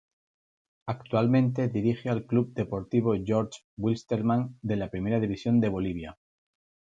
[0.87, 6.17] Actualmente dirige al Club Deportivo Jorge Wilstermann de la Primera División de Bolivia.